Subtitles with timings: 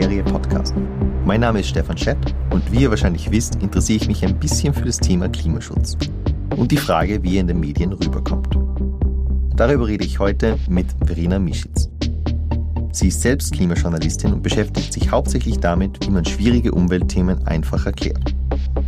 [0.00, 0.74] Materie Podcast.
[1.26, 2.16] Mein Name ist Stefan Schett
[2.48, 5.98] und wie ihr wahrscheinlich wisst, interessiere ich mich ein bisschen für das Thema Klimaschutz
[6.56, 8.48] und die Frage, wie er in den Medien rüberkommt.
[9.56, 11.90] Darüber rede ich heute mit Verena Mischitz.
[12.92, 18.34] Sie ist selbst Klimajournalistin und beschäftigt sich hauptsächlich damit, wie man schwierige Umweltthemen einfach erklärt.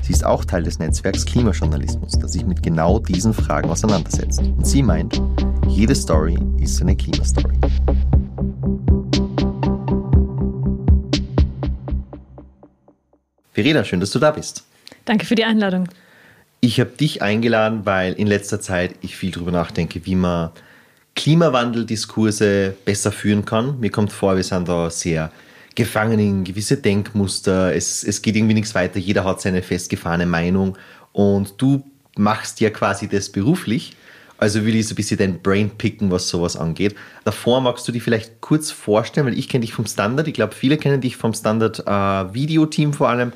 [0.01, 4.41] Sie ist auch Teil des Netzwerks Klimajournalismus, das sich mit genau diesen Fragen auseinandersetzt.
[4.41, 5.21] Und sie meint,
[5.69, 7.62] jede Story ist eine Klimastory.
[13.53, 14.65] Verena, schön, dass du da bist.
[15.05, 15.89] Danke für die Einladung.
[16.61, 20.51] Ich habe dich eingeladen, weil in letzter Zeit ich viel darüber nachdenke, wie man
[21.15, 23.81] Klimawandeldiskurse besser führen kann.
[23.81, 25.31] Mir kommt vor, wir sind da sehr
[25.75, 27.75] gefangen in gewisse Denkmuster.
[27.75, 28.99] Es, es geht irgendwie nichts weiter.
[28.99, 30.79] Jeder hat seine festgefahrene Meinung.
[31.13, 31.83] Und du
[32.17, 33.97] machst ja quasi das beruflich.
[34.43, 36.97] Also will ich so ein bisschen dein Brain picken, was sowas angeht.
[37.23, 40.27] Davor magst du dich vielleicht kurz vorstellen, weil ich kenne dich vom Standard.
[40.27, 43.33] Ich glaube, viele kennen dich vom Standard äh, Videoteam vor allem.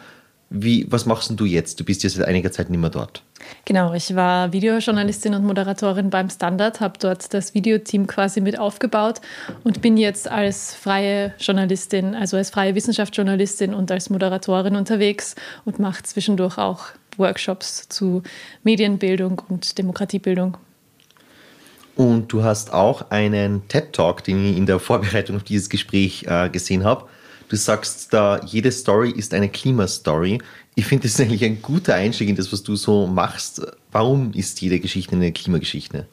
[0.50, 1.78] Wie, was machst du jetzt?
[1.78, 3.22] Du bist ja seit einiger Zeit nicht mehr dort.
[3.66, 9.20] Genau, ich war Videojournalistin und Moderatorin beim Standard, habe dort das Videoteam quasi mit aufgebaut
[9.62, 15.78] und bin jetzt als freie Journalistin, also als freie Wissenschaftsjournalistin und als Moderatorin unterwegs und
[15.78, 18.24] mache zwischendurch auch Workshops zu
[18.64, 20.56] Medienbildung und Demokratiebildung.
[21.96, 26.50] Und du hast auch einen TED-Talk, den ich in der Vorbereitung auf dieses Gespräch äh,
[26.50, 27.06] gesehen habe.
[27.48, 30.38] Du sagst da, jede Story ist eine Klimastory.
[30.74, 33.62] Ich finde, das ist eigentlich ein guter Einstieg in das, was du so machst.
[33.92, 36.06] Warum ist jede Geschichte eine Klimageschichte?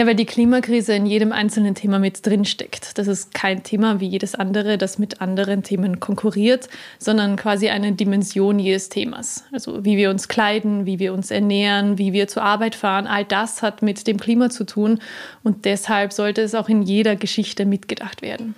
[0.00, 2.96] Ja, weil die Klimakrise in jedem einzelnen Thema mit drinsteckt.
[2.96, 7.92] Das ist kein Thema wie jedes andere, das mit anderen Themen konkurriert, sondern quasi eine
[7.92, 9.44] Dimension jedes Themas.
[9.52, 13.26] Also wie wir uns kleiden, wie wir uns ernähren, wie wir zur Arbeit fahren, all
[13.26, 15.00] das hat mit dem Klima zu tun
[15.42, 18.54] und deshalb sollte es auch in jeder Geschichte mitgedacht werden.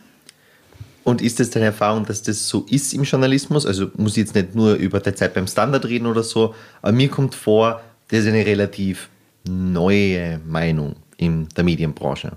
[1.02, 3.66] Und ist es deine Erfahrung, dass das so ist im Journalismus?
[3.66, 6.92] Also muss ich jetzt nicht nur über die Zeit beim Standard reden oder so, aber
[6.92, 9.08] mir kommt vor, das ist eine relativ
[9.44, 12.32] neue Meinung in der Medienbranche.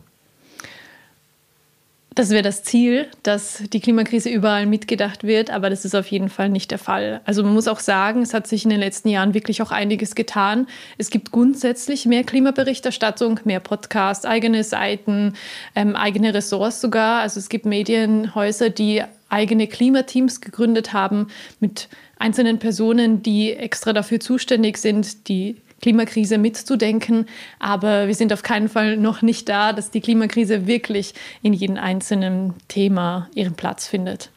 [2.15, 6.29] Das wäre das Ziel, dass die Klimakrise überall mitgedacht wird, aber das ist auf jeden
[6.29, 7.19] Fall nicht der Fall.
[7.25, 10.15] Also man muss auch sagen, es hat sich in den letzten Jahren wirklich auch einiges
[10.15, 10.67] getan.
[10.97, 15.33] Es gibt grundsätzlich mehr Klimaberichterstattung, mehr Podcasts, eigene Seiten,
[15.75, 17.19] ähm, eigene Ressorts sogar.
[17.19, 21.27] Also es gibt Medienhäuser, die eigene Klimateams gegründet haben
[21.59, 27.27] mit einzelnen Personen, die extra dafür zuständig sind, die Klimakrise mitzudenken.
[27.59, 31.77] Aber wir sind auf keinen Fall noch nicht da, dass die Klimakrise wirklich in jedem
[31.77, 34.31] einzelnen Thema ihren Platz findet.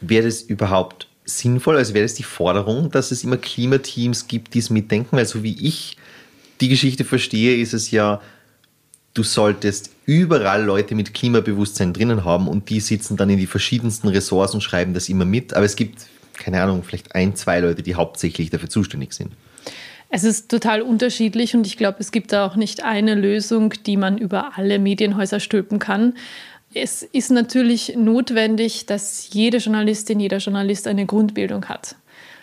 [0.00, 1.76] Wäre das überhaupt sinnvoll?
[1.76, 5.16] Also wäre das die Forderung, dass es immer Klimateams gibt, die es mitdenken?
[5.16, 5.96] Weil so wie ich
[6.60, 8.20] die Geschichte verstehe, ist es ja,
[9.14, 14.08] du solltest überall Leute mit Klimabewusstsein drinnen haben und die sitzen dann in die verschiedensten
[14.08, 15.54] Ressorts und schreiben das immer mit.
[15.54, 19.32] Aber es gibt, keine Ahnung, vielleicht ein, zwei Leute, die hauptsächlich dafür zuständig sind.
[20.08, 23.96] Es ist total unterschiedlich und ich glaube, es gibt da auch nicht eine Lösung, die
[23.96, 26.14] man über alle Medienhäuser stülpen kann.
[26.72, 31.96] Es ist natürlich notwendig, dass jede Journalistin, jeder Journalist eine Grundbildung hat.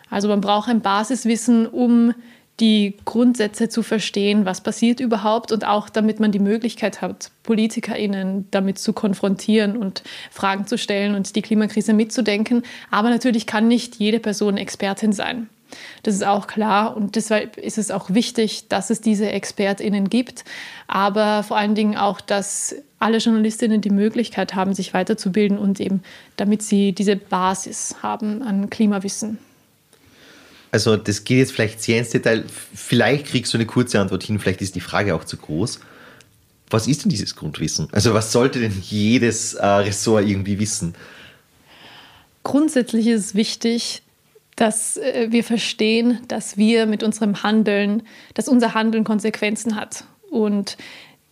[0.09, 2.13] Also man braucht ein Basiswissen, um
[2.59, 8.47] die Grundsätze zu verstehen, was passiert überhaupt und auch damit man die Möglichkeit hat, PolitikerInnen
[8.51, 12.61] damit zu konfrontieren und Fragen zu stellen und die Klimakrise mitzudenken.
[12.91, 15.49] Aber natürlich kann nicht jede Person Expertin sein.
[16.03, 20.43] Das ist auch klar und deshalb ist es auch wichtig, dass es diese ExpertInnen gibt,
[20.87, 26.01] aber vor allen Dingen auch, dass alle Journalistinnen die Möglichkeit haben, sich weiterzubilden und eben
[26.37, 29.37] damit sie diese Basis haben an Klimawissen.
[30.71, 32.45] Also das geht jetzt vielleicht sehr ins Detail.
[32.73, 35.79] Vielleicht kriegst du eine kurze Antwort hin, vielleicht ist die Frage auch zu groß.
[36.69, 37.87] Was ist denn dieses Grundwissen?
[37.91, 40.95] Also was sollte denn jedes äh, Ressort irgendwie wissen?
[42.41, 44.01] Grundsätzlich ist es wichtig,
[44.55, 48.03] dass äh, wir verstehen, dass wir mit unserem Handeln,
[48.33, 50.05] dass unser Handeln Konsequenzen hat.
[50.29, 50.77] Und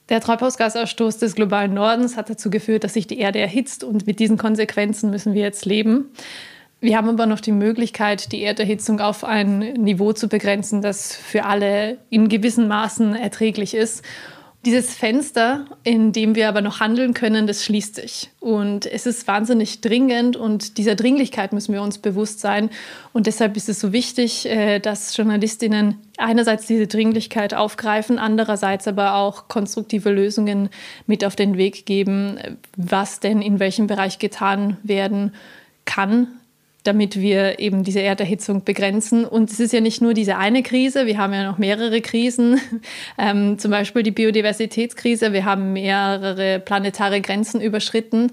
[0.10, 4.20] der Treibhausgasausstoß des globalen Nordens hat dazu geführt, dass sich die Erde erhitzt und mit
[4.20, 6.12] diesen Konsequenzen müssen wir jetzt leben.
[6.82, 11.46] Wir haben aber noch die Möglichkeit, die Erderhitzung auf ein Niveau zu begrenzen, das für
[11.46, 14.04] alle in gewissen Maßen erträglich ist.
[14.64, 18.30] Dieses Fenster, in dem wir aber noch handeln können, das schließt sich.
[18.40, 22.70] Und es ist wahnsinnig dringend und dieser Dringlichkeit müssen wir uns bewusst sein.
[23.12, 29.16] Und deshalb ist es so wichtig, äh, dass Journalistinnen einerseits diese Dringlichkeit aufgreifen, andererseits aber
[29.16, 30.70] auch konstruktive Lösungen
[31.08, 32.38] mit auf den Weg geben,
[32.78, 35.34] was denn in welchem Bereich getan werden
[35.86, 36.28] kann,
[36.84, 39.26] damit wir eben diese Erderhitzung begrenzen.
[39.26, 42.60] Und es ist ja nicht nur diese eine Krise, wir haben ja noch mehrere Krisen,
[43.18, 48.32] ähm, zum Beispiel die Biodiversitätskrise, wir haben mehrere planetare Grenzen überschritten.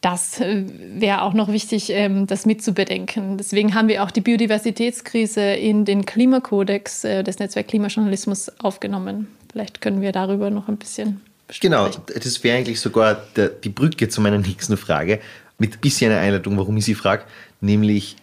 [0.00, 0.64] das äh,
[0.94, 3.36] wäre auch noch wichtig, ähm, das mitzubedenken.
[3.36, 9.28] Deswegen haben wir auch die Biodiversitätskrise in den Klimakodex äh, des Netzwerk Klimajournalismus aufgenommen.
[9.52, 11.20] Vielleicht können wir darüber noch ein bisschen
[11.60, 15.20] Genau, das wäre eigentlich sogar der, die Brücke zu meiner nächsten Frage,
[15.62, 17.22] mit ein bisschen einer Einleitung, warum ich sie frage,
[17.60, 18.16] nämlich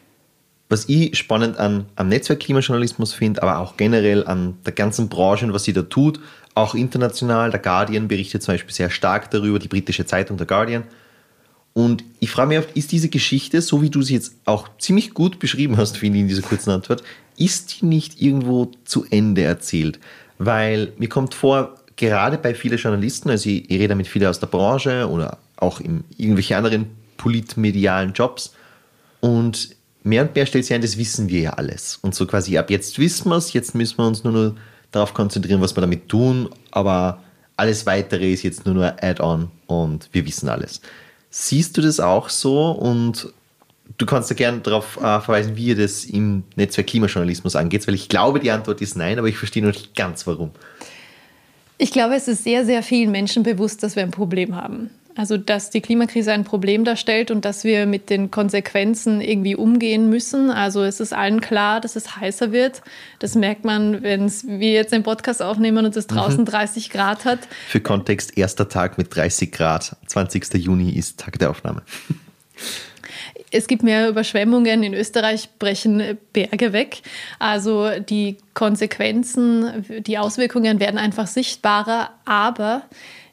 [0.67, 5.45] was ich spannend an, am Netzwerk Klimajournalismus finde, aber auch generell an der ganzen Branche
[5.45, 6.19] und was sie da tut,
[6.53, 10.83] auch international, der Guardian berichtet zum Beispiel sehr stark darüber, die britische Zeitung, der Guardian.
[11.73, 15.13] Und ich frage mich oft, ist diese Geschichte, so wie du sie jetzt auch ziemlich
[15.13, 17.03] gut beschrieben hast, finde ich, in dieser kurzen Antwort,
[17.37, 19.97] ist die nicht irgendwo zu Ende erzählt?
[20.39, 24.41] Weil mir kommt vor, gerade bei vielen Journalisten, also ich, ich rede mit vielen aus
[24.41, 28.53] der Branche oder auch in irgendwelchen anderen politmedialen Jobs
[29.19, 31.99] und mehr und mehr stellt sich ein, das wissen wir ja alles.
[32.01, 34.55] Und so quasi ab jetzt wissen wir es, jetzt müssen wir uns nur noch
[34.89, 37.21] darauf konzentrieren, was wir damit tun, aber
[37.57, 40.81] alles weitere ist jetzt nur nur Add-on und wir wissen alles.
[41.29, 43.31] Siehst du das auch so und
[43.97, 47.95] du kannst ja gerne darauf äh, verweisen, wie ihr das im Netzwerk Klimajournalismus angeht, weil
[47.95, 50.51] ich glaube, die Antwort ist nein, aber ich verstehe noch nicht ganz warum.
[51.77, 54.89] Ich glaube, es ist sehr, sehr vielen Menschen bewusst, dass wir ein Problem haben.
[55.15, 60.09] Also, dass die Klimakrise ein Problem darstellt und dass wir mit den Konsequenzen irgendwie umgehen
[60.09, 60.49] müssen.
[60.51, 62.81] Also, es ist allen klar, dass es heißer wird.
[63.19, 66.45] Das merkt man, wenn wir jetzt den Podcast aufnehmen und es draußen mhm.
[66.45, 67.39] 30 Grad hat.
[67.67, 69.97] Für Kontext, erster Tag mit 30 Grad.
[70.07, 70.53] 20.
[70.53, 71.81] Juni ist Tag der Aufnahme.
[73.51, 74.83] Es gibt mehr Überschwemmungen.
[74.83, 77.01] In Österreich brechen Berge weg.
[77.39, 82.11] Also die Konsequenzen, die Auswirkungen werden einfach sichtbarer.
[82.25, 82.83] Aber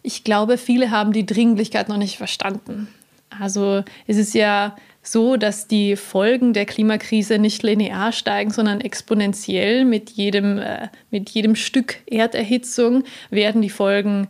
[0.07, 2.87] ich glaube, viele haben die Dringlichkeit noch nicht verstanden.
[3.29, 9.85] Also es ist ja so, dass die Folgen der Klimakrise nicht linear steigen, sondern exponentiell.
[9.85, 14.29] Mit jedem, äh, mit jedem Stück Erderhitzung werden die Folgen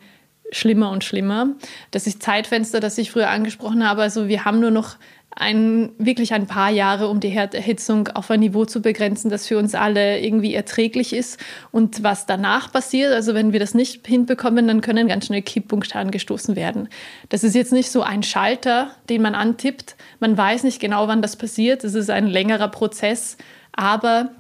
[0.51, 1.49] schlimmer und schlimmer.
[1.91, 4.01] Das ist Zeitfenster, das ich früher angesprochen habe.
[4.01, 4.97] Also wir haben nur noch
[5.39, 9.59] ein, wirklich ein paar Jahre, um die Erhitzung auf ein Niveau zu begrenzen, das für
[9.59, 11.39] uns alle irgendwie erträglich ist.
[11.71, 15.97] Und was danach passiert, also wenn wir das nicht hinbekommen, dann können ganz schnell Kipppunkte
[15.97, 16.89] angestoßen werden.
[17.29, 19.97] Das ist jetzt nicht so ein Schalter, den man antippt.
[20.21, 21.85] Man weiß nicht genau, wann das passiert.
[21.85, 23.37] Es ist ein längerer Prozess,
[23.73, 24.31] aber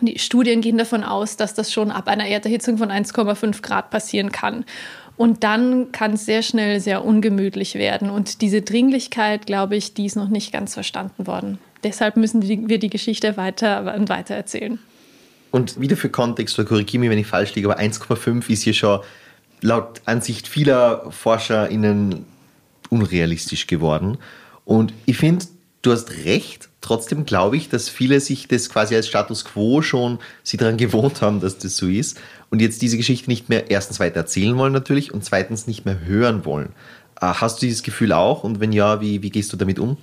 [0.00, 4.32] die Studien gehen davon aus, dass das schon ab einer Erderhitzung von 1,5 Grad passieren
[4.32, 4.64] kann.
[5.16, 8.10] Und dann kann es sehr schnell sehr ungemütlich werden.
[8.10, 11.58] Und diese Dringlichkeit, glaube ich, die ist noch nicht ganz verstanden worden.
[11.84, 14.78] Deshalb müssen wir die Geschichte weiter und weiter erzählen.
[15.50, 19.00] Und wieder für Kontext, korrigiere mich, wenn ich falsch liege, aber 1,5 ist hier schon
[19.60, 22.24] laut Ansicht vieler ForscherInnen
[22.88, 24.18] unrealistisch geworden.
[24.64, 25.44] Und ich finde,
[25.82, 26.68] du hast recht.
[26.80, 31.22] Trotzdem glaube ich, dass viele sich das quasi als Status quo schon sie daran gewohnt
[31.22, 32.18] haben, dass das so ist
[32.52, 36.04] und jetzt diese Geschichte nicht mehr erstens weiter erzählen wollen natürlich und zweitens nicht mehr
[36.04, 36.74] hören wollen.
[37.20, 39.96] Äh, hast du dieses Gefühl auch und wenn ja, wie, wie gehst du damit um?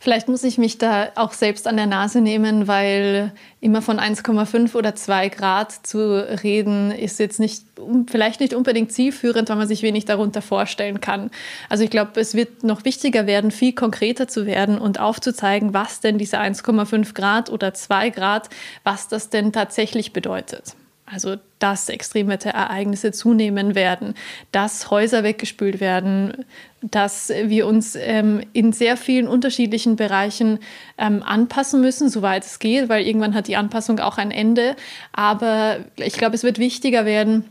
[0.00, 4.74] Vielleicht muss ich mich da auch selbst an der Nase nehmen, weil immer von 1,5
[4.74, 7.62] oder 2 Grad zu reden, ist jetzt nicht,
[8.08, 11.30] vielleicht nicht unbedingt zielführend, weil man sich wenig darunter vorstellen kann.
[11.68, 16.00] Also ich glaube, es wird noch wichtiger werden, viel konkreter zu werden und aufzuzeigen, was
[16.00, 18.50] denn diese 1,5 Grad oder 2 Grad,
[18.82, 20.74] was das denn tatsächlich bedeutet.
[21.08, 24.14] Also, dass Extremwetterereignisse zunehmen werden,
[24.50, 26.44] dass Häuser weggespült werden,
[26.82, 30.58] dass wir uns ähm, in sehr vielen unterschiedlichen Bereichen
[30.98, 34.74] ähm, anpassen müssen, soweit es geht, weil irgendwann hat die Anpassung auch ein Ende.
[35.12, 37.44] Aber ich glaube, es wird wichtiger werden,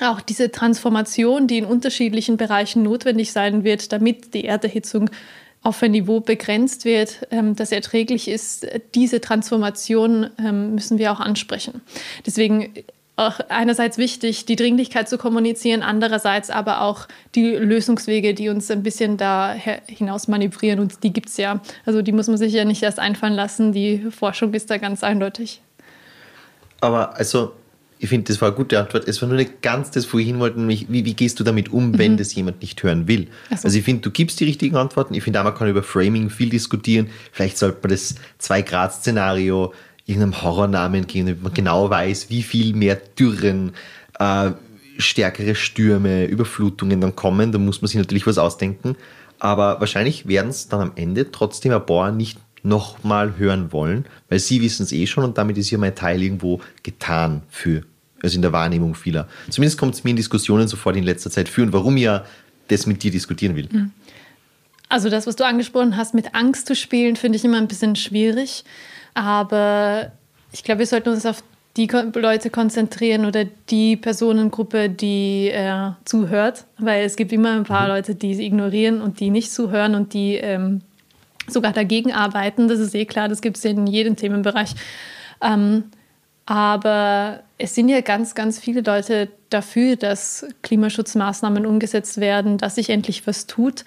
[0.00, 5.10] auch diese Transformation, die in unterschiedlichen Bereichen notwendig sein wird, damit die Erderhitzung
[5.64, 11.20] auf ein Niveau begrenzt wird, ähm, das erträglich ist, diese Transformation ähm, müssen wir auch
[11.20, 11.80] ansprechen.
[12.26, 12.74] Deswegen
[13.16, 18.82] auch einerseits wichtig, die Dringlichkeit zu kommunizieren, andererseits aber auch die Lösungswege, die uns ein
[18.82, 19.54] bisschen da
[19.86, 21.60] hinaus manövrieren und die gibt es ja.
[21.86, 25.04] Also die muss man sich ja nicht erst einfallen lassen, die Forschung ist da ganz
[25.04, 25.62] eindeutig.
[26.80, 27.52] Aber also
[28.00, 29.08] ich finde, das war eine gute Antwort.
[29.08, 31.44] Es war nur nicht ganz das, wo ich hin wollte, nämlich wie, wie gehst du
[31.44, 32.16] damit um, wenn mhm.
[32.16, 33.28] das jemand nicht hören will?
[33.50, 33.64] So.
[33.64, 35.14] Also ich finde, du gibst die richtigen Antworten.
[35.14, 37.08] Ich finde auch, man kann über Framing viel diskutieren.
[37.32, 39.72] Vielleicht sollte man das Zwei-Grad-Szenario
[40.06, 43.72] irgendeinem Horrornamen geben, damit man genau weiß, wie viel mehr Dürren,
[44.18, 44.50] äh,
[44.98, 47.52] stärkere Stürme, Überflutungen dann kommen.
[47.52, 48.96] Da muss man sich natürlich was ausdenken.
[49.38, 54.38] Aber wahrscheinlich werden es dann am Ende trotzdem ein paar nicht nochmal hören wollen, weil
[54.38, 57.82] sie wissen es eh schon und damit ist ja mein Teil irgendwo getan für,
[58.22, 59.28] also in der Wahrnehmung vieler.
[59.50, 62.24] Zumindest kommt es mir in Diskussionen sofort in letzter Zeit führen, warum ich ja
[62.68, 63.68] das mit dir diskutieren will.
[63.70, 63.90] Mhm.
[64.88, 67.96] Also das, was du angesprochen hast, mit Angst zu spielen, finde ich immer ein bisschen
[67.96, 68.64] schwierig.
[69.14, 70.12] Aber
[70.52, 71.42] ich glaube, wir sollten uns auf
[71.76, 77.82] die Leute konzentrieren oder die Personengruppe, die äh, zuhört, weil es gibt immer ein paar
[77.82, 77.88] mhm.
[77.88, 80.82] Leute, die ignorieren und die nicht zuhören und die ähm,
[81.48, 82.68] sogar dagegen arbeiten.
[82.68, 84.74] Das ist eh klar, das gibt es in jedem Themenbereich.
[85.42, 85.84] Ähm,
[86.46, 92.90] aber es sind ja ganz, ganz viele Leute dafür, dass Klimaschutzmaßnahmen umgesetzt werden, dass sich
[92.90, 93.84] endlich was tut.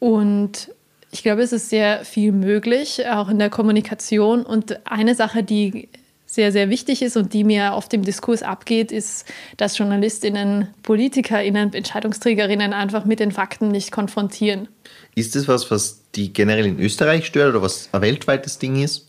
[0.00, 0.70] Und
[1.12, 4.44] ich glaube, es ist sehr viel möglich, auch in der Kommunikation.
[4.44, 5.90] Und eine Sache, die
[6.24, 9.26] sehr, sehr wichtig ist und die mir auf dem Diskurs abgeht, ist,
[9.58, 14.68] dass Journalistinnen, Politikerinnen, Entscheidungsträgerinnen einfach mit den Fakten nicht konfrontieren.
[15.14, 19.06] Ist das was, was die generell in Österreich stört oder was ein weltweites Ding ist?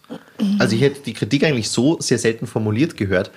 [0.60, 3.32] Also ich hätte die Kritik eigentlich so sehr selten formuliert gehört,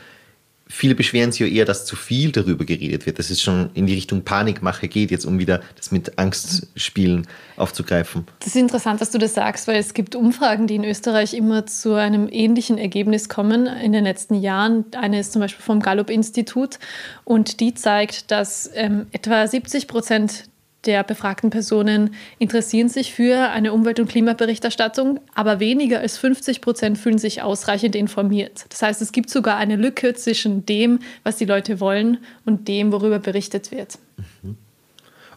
[0.69, 3.87] viele beschweren sich ja eher, dass zu viel darüber geredet wird, dass es schon in
[3.87, 8.27] die Richtung Panikmache geht, jetzt um wieder das mit Angstspielen aufzugreifen.
[8.41, 11.67] Das ist interessant, dass du das sagst, weil es gibt Umfragen, die in Österreich immer
[11.67, 14.85] zu einem ähnlichen Ergebnis kommen in den letzten Jahren.
[14.97, 16.79] Eine ist zum Beispiel vom Gallup-Institut
[17.25, 20.45] und die zeigt, dass ähm, etwa 70 Prozent
[20.87, 26.99] der befragten Personen interessieren sich für eine Umwelt- und Klimaberichterstattung, aber weniger als 50 Prozent
[26.99, 28.67] fühlen sich ausreichend informiert.
[28.69, 32.93] Das heißt, es gibt sogar eine Lücke zwischen dem, was die Leute wollen und dem,
[32.93, 33.99] worüber berichtet wird.
[34.43, 34.57] Mhm.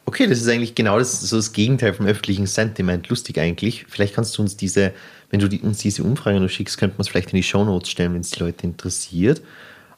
[0.10, 3.10] Okay, das ist eigentlich genau das, so das Gegenteil vom öffentlichen Sentiment.
[3.10, 3.86] Lustig eigentlich.
[3.88, 4.91] Vielleicht kannst du uns diese,
[5.29, 7.91] wenn du die, uns diese Umfrage noch schickst, könnte man es vielleicht in die Shownotes
[7.91, 9.44] stellen, wenn es die Leute interessiert.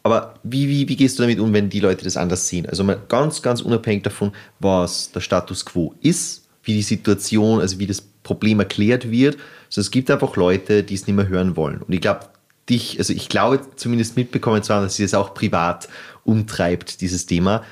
[0.03, 2.65] Aber wie, wie, wie gehst du damit um, wenn die Leute das anders sehen?
[2.67, 7.77] Also mal ganz, ganz unabhängig davon, was der Status quo ist, wie die Situation, also
[7.79, 9.38] wie das Problem erklärt wird.
[9.67, 11.81] Also es gibt einfach Leute, die es nicht mehr hören wollen.
[11.81, 12.22] Und ich glaube,
[12.70, 15.88] dich, also ich glaube zumindest mitbekommen zu haben, dass sie es auch privat
[16.24, 17.63] umtreibt, dieses Thema.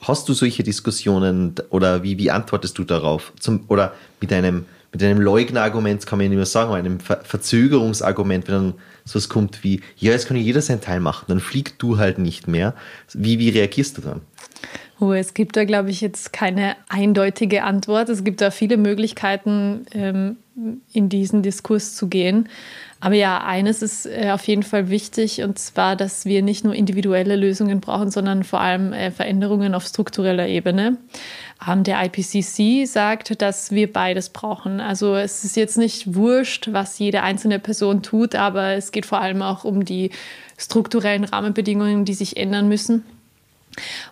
[0.00, 3.32] Hast du solche Diskussionen oder wie, wie antwortest du darauf?
[3.40, 7.00] Zum, oder mit einem, mit einem Leugnerargument kann man ja nicht mehr sagen, aber einem
[7.00, 8.74] Ver Verzögerungsargument, wenn dann
[9.04, 12.18] so es kommt wie, ja, jetzt kann jeder seinen Teil machen, dann fliegst du halt
[12.18, 12.74] nicht mehr.
[13.12, 14.22] Wie, wie reagierst du dann?
[14.98, 18.08] Oh, es gibt da, glaube ich, jetzt keine eindeutige Antwort.
[18.08, 20.36] Es gibt da viele Möglichkeiten, ähm,
[20.94, 22.48] in diesen Diskurs zu gehen.
[22.98, 26.74] Aber ja, eines ist äh, auf jeden Fall wichtig, und zwar, dass wir nicht nur
[26.74, 30.96] individuelle Lösungen brauchen, sondern vor allem äh, Veränderungen auf struktureller Ebene.
[31.68, 34.80] Ähm, der IPCC sagt, dass wir beides brauchen.
[34.80, 39.20] Also es ist jetzt nicht wurscht, was jede einzelne Person tut, aber es geht vor
[39.20, 40.10] allem auch um die
[40.56, 43.04] strukturellen Rahmenbedingungen, die sich ändern müssen.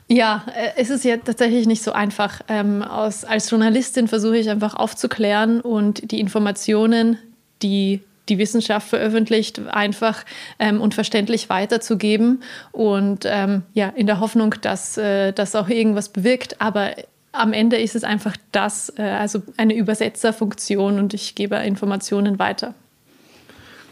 [0.09, 2.43] Ja, äh, es ist ja tatsächlich nicht so einfach.
[2.49, 7.19] Ähm, aus, als Journalistin versuche ich einfach aufzuklären und die Informationen,
[7.63, 10.25] die die Wissenschaft veröffentlicht, einfach
[10.59, 16.09] ähm, und verständlich weiterzugeben und ähm, ja, in der Hoffnung, dass äh, das auch irgendwas
[16.09, 16.61] bewirkt.
[16.61, 16.93] Aber
[17.33, 22.75] am Ende ist es einfach das, äh, also eine Übersetzerfunktion und ich gebe Informationen weiter.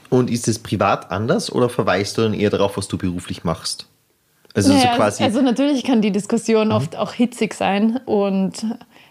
[0.09, 3.87] Und ist es privat anders oder verweist du dann eher darauf, was du beruflich machst?
[4.55, 6.75] Also, naja, so quasi also natürlich kann die Diskussion mhm.
[6.75, 8.67] oft auch hitzig sein und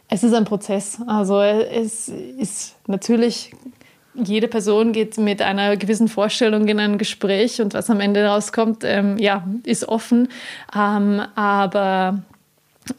[0.08, 1.00] es ist ein Prozess.
[1.08, 3.52] Also es ist natürlich
[4.14, 8.84] jede Person geht mit einer gewissen Vorstellung in ein Gespräch und was am Ende rauskommt,
[8.84, 10.28] ähm, ja, ist offen.
[10.76, 12.22] Ähm, aber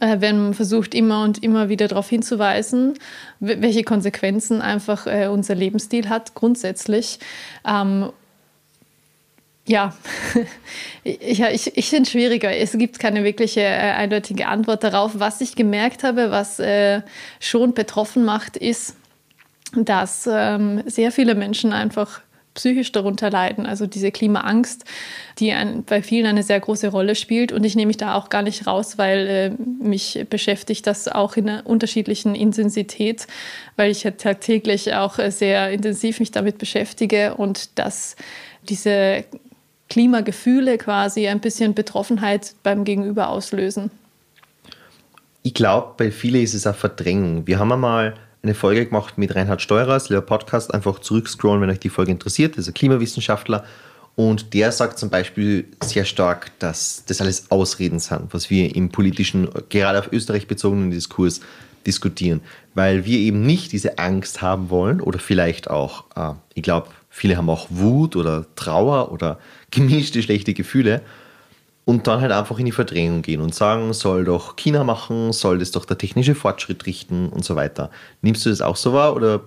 [0.01, 2.95] äh, wenn man versucht, immer und immer wieder darauf hinzuweisen,
[3.41, 7.19] welche Konsequenzen einfach äh, unser Lebensstil hat, grundsätzlich.
[7.67, 8.11] Ähm,
[9.67, 9.95] ja,
[11.05, 12.57] ich, ich, ich finde es schwieriger.
[12.57, 15.13] Es gibt keine wirkliche äh, eindeutige Antwort darauf.
[15.15, 17.03] Was ich gemerkt habe, was äh,
[17.39, 18.97] schon betroffen macht, ist,
[19.75, 22.21] dass ähm, sehr viele Menschen einfach
[22.55, 23.67] psychisch darunter leiden.
[23.67, 24.85] Also diese Klimaangst,
[25.39, 27.53] die ein, bei vielen eine sehr große Rolle spielt.
[27.53, 29.51] Und ich nehme mich da auch gar nicht raus, weil äh,
[29.83, 33.27] mich beschäftigt das auch in einer unterschiedlichen Intensität,
[33.77, 38.17] weil ich ja tagtäglich auch äh, sehr intensiv mich damit beschäftige und dass
[38.69, 39.25] diese
[39.89, 43.91] Klimagefühle quasi ein bisschen Betroffenheit beim Gegenüber auslösen.
[45.43, 47.47] Ich glaube, bei vielen ist es auch Verdrängung.
[47.47, 51.79] Wir haben einmal eine Folge gemacht mit Reinhard Steurer, der Podcast, einfach zurückscrollen, wenn euch
[51.79, 53.65] die Folge interessiert, ein Klimawissenschaftler.
[54.15, 58.91] Und der sagt zum Beispiel sehr stark, dass das alles Ausreden sind, was wir im
[58.91, 61.41] politischen, gerade auf Österreich bezogenen Diskurs
[61.87, 62.41] diskutieren,
[62.75, 67.37] weil wir eben nicht diese Angst haben wollen oder vielleicht auch, äh, ich glaube, viele
[67.37, 69.39] haben auch Wut oder Trauer oder
[69.71, 71.03] gemischte schlechte Gefühle
[71.85, 75.59] und dann halt einfach in die Verdrängung gehen und sagen, soll doch China machen, soll
[75.59, 77.91] das doch der technische Fortschritt richten und so weiter.
[78.21, 79.41] Nimmst du das auch so wahr oder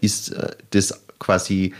[0.00, 1.74] ist äh, das quasi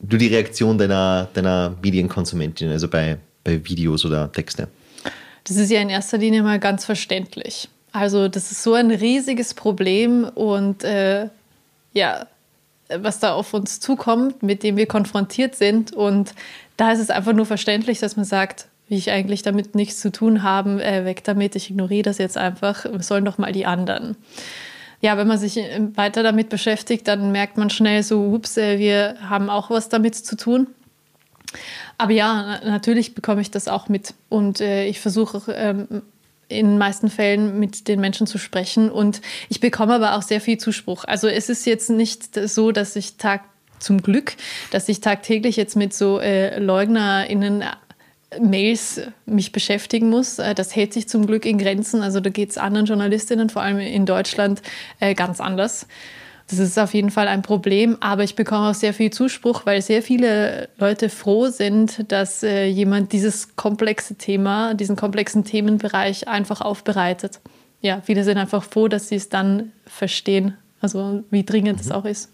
[0.00, 4.68] nur die Reaktion deiner, deiner Medienkonsumentin, also bei, bei Videos oder Texte?
[5.44, 7.68] Das ist ja in erster Linie mal ganz verständlich.
[7.92, 11.28] Also das ist so ein riesiges Problem und äh,
[11.94, 12.26] ja,
[12.94, 16.34] was da auf uns zukommt, mit dem wir konfrontiert sind und
[16.76, 20.10] da ist es einfach nur verständlich, dass man sagt, wie ich eigentlich damit nichts zu
[20.10, 24.16] tun habe, äh, weg damit, ich ignoriere das jetzt einfach, sollen doch mal die anderen.
[25.00, 28.78] Ja, wenn man sich äh, weiter damit beschäftigt, dann merkt man schnell so, ups, äh,
[28.78, 30.68] wir haben auch was damit zu tun.
[31.96, 36.02] Aber ja, natürlich bekomme ich das auch mit und äh, ich versuche ähm,
[36.48, 40.40] in den meisten Fällen mit den Menschen zu sprechen und ich bekomme aber auch sehr
[40.40, 41.04] viel Zuspruch.
[41.04, 43.42] Also es ist jetzt nicht so, dass ich tag
[43.78, 44.34] zum Glück,
[44.70, 47.64] dass ich tagtäglich jetzt mit so äh, LeugnerInnen
[48.40, 50.38] Mails mich beschäftigen muss.
[50.38, 52.02] Äh, das hält sich zum Glück in Grenzen.
[52.02, 54.62] Also da geht es anderen Journalistinnen, vor allem in Deutschland,
[55.00, 55.86] äh, ganz anders.
[56.48, 59.82] Das ist auf jeden Fall ein Problem, aber ich bekomme auch sehr viel Zuspruch, weil
[59.82, 66.62] sehr viele Leute froh sind, dass äh, jemand dieses komplexe Thema, diesen komplexen Themenbereich einfach
[66.62, 67.40] aufbereitet.
[67.82, 71.92] Ja, viele sind einfach froh, dass sie es dann verstehen, also wie dringend es mhm.
[71.92, 72.30] auch ist.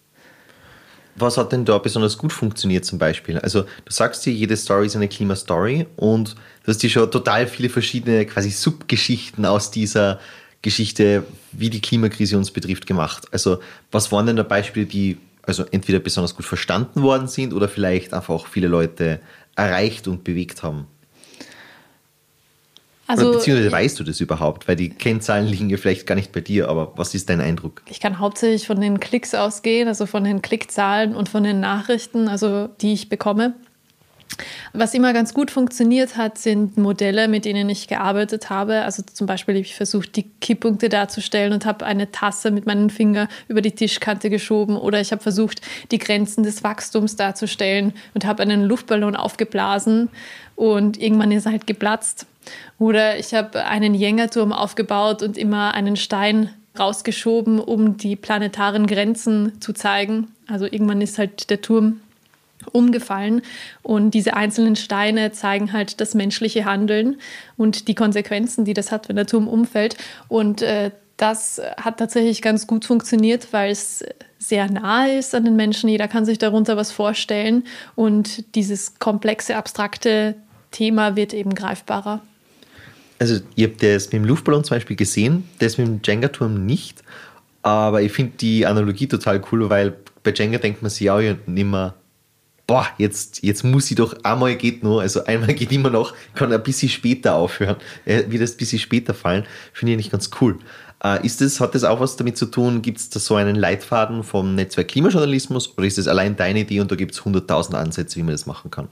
[1.16, 3.38] Was hat denn da besonders gut funktioniert zum Beispiel?
[3.38, 7.46] Also du sagst dir, jede Story ist eine Klimastory und du hast dir schon total
[7.46, 10.18] viele verschiedene quasi Subgeschichten aus dieser
[10.62, 13.26] Geschichte, wie die Klimakrise uns betrifft, gemacht.
[13.30, 13.60] Also
[13.92, 18.14] was waren denn da Beispiele, die also entweder besonders gut verstanden worden sind oder vielleicht
[18.14, 19.20] einfach auch viele Leute
[19.56, 20.86] erreicht und bewegt haben?
[23.06, 24.66] Also, beziehungsweise weißt du das überhaupt?
[24.66, 27.82] Weil die Kennzahlen liegen ja vielleicht gar nicht bei dir, aber was ist dein Eindruck?
[27.90, 32.28] Ich kann hauptsächlich von den Klicks ausgehen, also von den Klickzahlen und von den Nachrichten,
[32.28, 33.54] also die ich bekomme.
[34.72, 38.82] Was immer ganz gut funktioniert hat, sind Modelle, mit denen ich gearbeitet habe.
[38.82, 42.90] Also zum Beispiel habe ich versucht, die Kipppunkte darzustellen und habe eine Tasse mit meinem
[42.90, 44.76] Finger über die Tischkante geschoben.
[44.76, 45.60] Oder ich habe versucht,
[45.92, 50.08] die Grenzen des Wachstums darzustellen und habe einen Luftballon aufgeblasen
[50.56, 52.26] und irgendwann ist er halt geplatzt.
[52.78, 59.60] Oder ich habe einen Jängerturm aufgebaut und immer einen Stein rausgeschoben, um die planetaren Grenzen
[59.60, 60.28] zu zeigen.
[60.48, 62.00] Also irgendwann ist halt der Turm
[62.72, 63.42] umgefallen
[63.82, 67.16] und diese einzelnen Steine zeigen halt das menschliche Handeln
[67.56, 69.96] und die Konsequenzen, die das hat, wenn der Turm umfällt.
[70.28, 74.04] Und äh, das hat tatsächlich ganz gut funktioniert, weil es
[74.38, 75.88] sehr nahe ist an den Menschen.
[75.88, 77.64] Jeder kann sich darunter was vorstellen
[77.94, 80.34] und dieses komplexe, abstrakte
[80.70, 82.20] Thema wird eben greifbarer.
[83.18, 87.02] Also, ihr habt das mit dem Luftballon zum Beispiel gesehen, das mit dem Jenga-Turm nicht.
[87.62, 91.94] Aber ich finde die Analogie total cool, weil bei Jenga denkt man sich auch mehr,
[92.66, 96.52] boah, jetzt, jetzt muss ich doch einmal geht nur, also einmal geht immer noch, kann
[96.52, 100.30] ein bisschen später aufhören, äh, wird das ein bisschen später fallen, finde ich nicht ganz
[100.40, 100.58] cool.
[101.02, 103.56] Äh, ist das, hat das auch was damit zu tun, gibt es da so einen
[103.56, 107.74] Leitfaden vom Netzwerk Klimajournalismus oder ist das allein deine Idee und da gibt es 100.000
[107.74, 108.88] Ansätze, wie man das machen kann?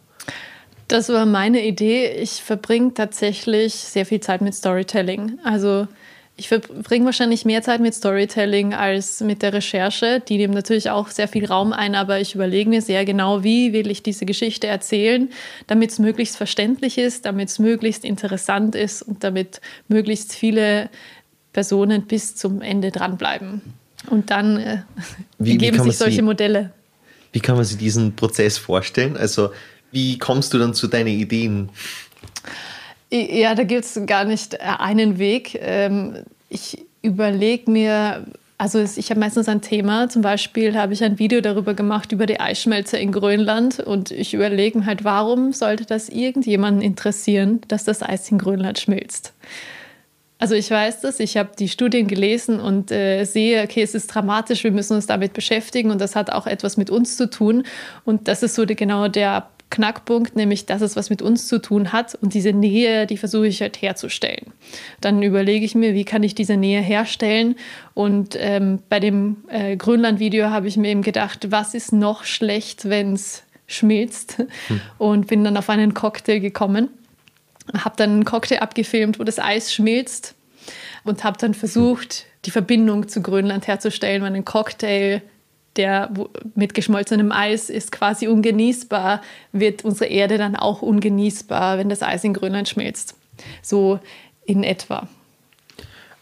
[0.92, 2.06] Das war meine Idee.
[2.20, 5.38] Ich verbringe tatsächlich sehr viel Zeit mit Storytelling.
[5.42, 5.88] Also
[6.36, 10.20] ich verbringe wahrscheinlich mehr Zeit mit Storytelling als mit der Recherche.
[10.20, 13.72] Die nehmen natürlich auch sehr viel Raum ein, aber ich überlege mir sehr genau, wie
[13.72, 15.30] will ich diese Geschichte erzählen,
[15.66, 20.90] damit es möglichst verständlich ist, damit es möglichst interessant ist und damit möglichst viele
[21.54, 23.62] Personen bis zum Ende dranbleiben.
[24.10, 24.82] Und dann äh,
[25.38, 26.70] wie, ergeben wie sich solche sie, Modelle.
[27.32, 29.16] Wie kann man sich diesen Prozess vorstellen?
[29.16, 29.52] Also
[29.92, 31.68] wie kommst du dann zu deinen Ideen?
[33.10, 35.58] Ja, da gibt es gar nicht einen Weg.
[35.60, 38.24] Ähm, ich überlege mir,
[38.56, 42.26] also ich habe meistens ein Thema, zum Beispiel habe ich ein Video darüber gemacht, über
[42.26, 47.84] die Eisschmelze in Grönland und ich überlege mir halt, warum sollte das irgendjemanden interessieren, dass
[47.84, 49.34] das Eis in Grönland schmilzt?
[50.42, 54.08] Also ich weiß das, ich habe die Studien gelesen und äh, sehe, okay, es ist
[54.08, 57.62] dramatisch, wir müssen uns damit beschäftigen und das hat auch etwas mit uns zu tun.
[58.04, 61.60] Und das ist so die, genau der Knackpunkt, nämlich dass es was mit uns zu
[61.60, 64.52] tun hat und diese Nähe, die versuche ich halt herzustellen.
[65.00, 67.56] Dann überlege ich mir, wie kann ich diese Nähe herstellen
[67.94, 72.88] und ähm, bei dem äh, Grönland-Video habe ich mir eben gedacht, was ist noch schlecht,
[72.88, 74.80] wenn es schmilzt hm.
[74.98, 76.88] und bin dann auf einen Cocktail gekommen,
[77.76, 80.34] habe dann einen Cocktail abgefilmt, wo das Eis schmilzt
[81.04, 85.22] und habe dann versucht, die Verbindung zu Grönland herzustellen, meinen Cocktail
[85.76, 86.10] der
[86.54, 92.24] mit geschmolzenem Eis ist quasi ungenießbar, wird unsere Erde dann auch ungenießbar, wenn das Eis
[92.24, 93.14] in Grönland schmilzt.
[93.62, 93.98] So
[94.44, 95.08] in etwa.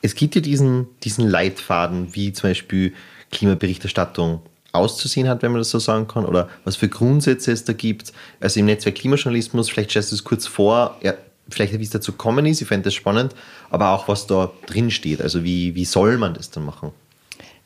[0.02, 2.94] Es gibt ja diesen, diesen Leitfaden, wie zum Beispiel
[3.30, 4.40] Klimaberichterstattung
[4.72, 8.12] auszusehen hat, wenn man das so sagen kann, oder was für Grundsätze es da gibt.
[8.38, 11.14] Also im Netzwerk Klimajournalismus, vielleicht stellst du es kurz vor, ja,
[11.48, 13.34] vielleicht wie es dazu kommen ist, ich fände das spannend,
[13.70, 15.20] aber auch was da drin steht.
[15.20, 16.92] Also wie, wie soll man das dann machen?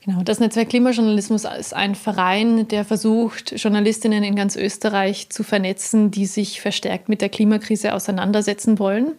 [0.04, 6.10] Genau, das Netzwerk Klimajournalismus ist ein Verein, der versucht, Journalistinnen in ganz Österreich zu vernetzen,
[6.10, 9.12] die sich verstärkt mit der Klimakrise auseinandersetzen wollen.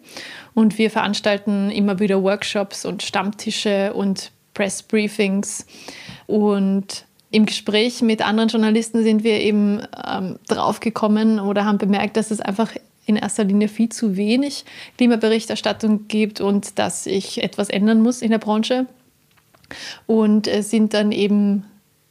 [0.54, 5.66] Und wir veranstalten immer wieder Workshops und Stammtische und Pressbriefings.
[6.28, 12.30] Und im Gespräch mit anderen Journalisten sind wir eben ähm, draufgekommen oder haben bemerkt, dass
[12.30, 12.70] es einfach
[13.06, 14.64] in erster Linie viel zu wenig
[14.98, 18.86] Klimaberichterstattung gibt und dass sich etwas ändern muss in der Branche.
[20.06, 21.64] Und äh, sind dann eben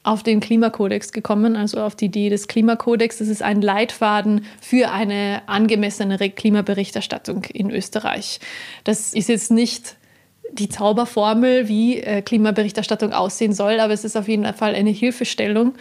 [0.03, 3.17] auf den Klimakodex gekommen, also auf die Idee des Klimakodex.
[3.17, 8.39] Das ist ein Leitfaden für eine angemessenere Klimaberichterstattung in Österreich.
[8.83, 9.97] Das ist jetzt nicht
[10.51, 15.73] die Zauberformel, wie äh, Klimaberichterstattung aussehen soll, aber es ist auf jeden Fall eine Hilfestellung.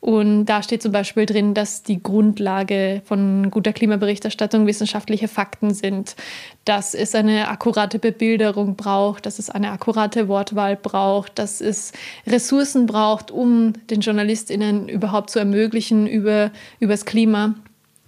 [0.00, 6.16] Und da steht zum Beispiel drin, dass die Grundlage von guter Klimaberichterstattung wissenschaftliche Fakten sind,
[6.64, 11.92] dass es eine akkurate Bebilderung braucht, dass es eine akkurate Wortwahl braucht, dass es
[12.26, 17.54] Ressourcen braucht, um den JournalistInnen überhaupt zu ermöglichen, über, über das Klima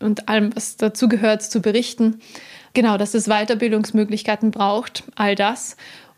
[0.01, 2.21] und allem, was dazu gehört, zu berichten.
[2.73, 5.77] Genau, dass es Weiterbildungsmöglichkeiten braucht, all das.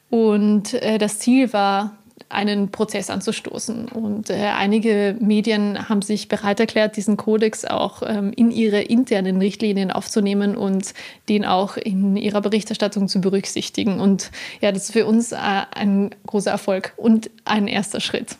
[0.09, 1.97] Und äh, das Ziel war,
[2.35, 3.89] einen Prozess anzustoßen.
[3.89, 9.39] Und äh, einige Medien haben sich bereit erklärt, diesen Kodex auch ähm, in ihre internen
[9.39, 10.93] Richtlinien aufzunehmen und
[11.29, 14.01] den auch in ihrer Berichterstattung zu berücksichtigen.
[14.01, 18.37] Und ja, das ist für uns äh, ein großer Erfolg und ein erster Schritt.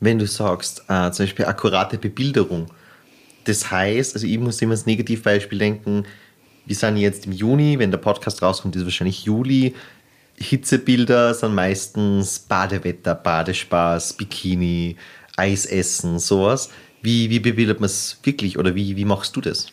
[0.00, 2.66] Wenn du sagst, äh, zum Beispiel akkurate Bebilderung,
[3.44, 6.04] das heißt, also ich muss immer das Negativbeispiel denken,
[6.66, 9.74] wir sind jetzt im Juni, wenn der Podcast rauskommt, ist wahrscheinlich Juli.
[10.38, 14.96] Hitzebilder sind meistens Badewetter, Badespaß, Bikini,
[15.36, 16.70] Eisessen, sowas.
[17.02, 19.68] Wie, wie bebildert man es wirklich oder wie, wie machst du das?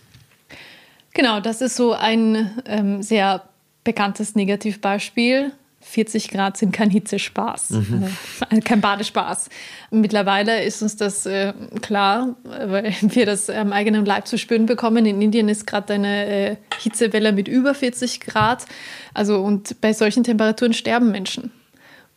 [1.13, 3.43] Genau, das ist so ein ähm, sehr
[3.83, 5.51] bekanntes Negativbeispiel.
[5.83, 8.07] 40 Grad sind kein Hitzespaß, mhm.
[8.49, 9.49] äh, kein Badespaß.
[9.91, 15.05] Mittlerweile ist uns das äh, klar, weil wir das am eigenen Leib zu spüren bekommen.
[15.05, 18.65] In Indien ist gerade eine äh, Hitzewelle mit über 40 Grad.
[19.13, 21.51] Also und bei solchen Temperaturen sterben Menschen.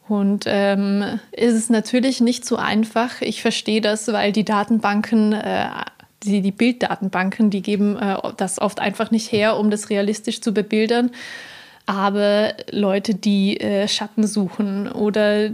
[0.09, 3.21] Und ähm, ist es natürlich nicht so einfach.
[3.21, 5.67] Ich verstehe das, weil die Datenbanken äh,
[6.23, 10.53] die, die Bilddatenbanken, die geben äh, das oft einfach nicht her, um das realistisch zu
[10.53, 11.11] bebildern
[11.87, 15.51] aber Leute, die äh, Schatten suchen oder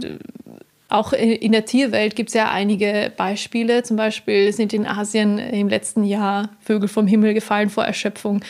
[0.89, 3.81] auch in der Tierwelt gibt es ja einige Beispiele.
[3.81, 8.43] Zum Beispiel sind in Asien im letzten Jahr Vögel vom Himmel gefallen vor Erschöpfung.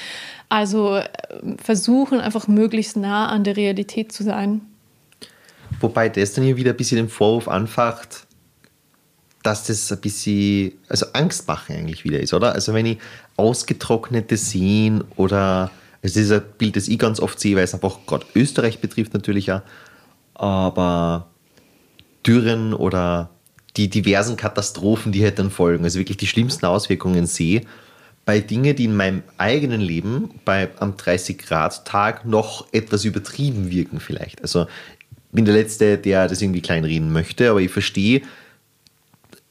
[0.50, 1.08] Also äh,
[1.58, 4.62] versuchen einfach möglichst nah an der Realität zu sein.
[5.80, 8.28] Wobei das dann hier wieder ein bisschen den Vorwurf anfacht,
[9.42, 12.54] dass das ein bisschen, also Angstmache eigentlich wieder ist, oder?
[12.54, 12.98] Also wenn ich
[13.36, 15.72] ausgetrocknete Seen oder
[16.04, 19.14] es ist ein Bild, das ich ganz oft sehe, weil es einfach gerade Österreich betrifft
[19.14, 19.64] natürlich ja.
[20.36, 21.30] Aber
[22.26, 23.30] Dürren oder
[23.78, 27.62] die diversen Katastrophen, die halt dann folgen, also wirklich die schlimmsten Auswirkungen sehe,
[28.26, 34.42] bei Dingen, die in meinem eigenen Leben bei am 30-Grad-Tag noch etwas übertrieben wirken vielleicht.
[34.42, 38.22] Also ich bin der Letzte, der das irgendwie kleinreden möchte, aber ich verstehe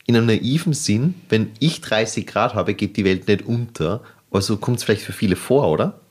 [0.06, 4.02] in einem naiven Sinn, wenn ich 30 Grad habe, geht die Welt nicht unter.
[4.30, 6.01] Also kommt es vielleicht für viele vor, oder?